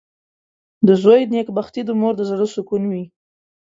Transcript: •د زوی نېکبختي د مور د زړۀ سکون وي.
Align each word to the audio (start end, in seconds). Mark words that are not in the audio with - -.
•د 0.87 0.89
زوی 1.03 1.21
نېکبختي 1.33 1.81
د 1.85 1.89
مور 1.99 2.13
د 2.17 2.21
زړۀ 2.29 2.47
سکون 2.55 2.83
وي. 2.91 3.03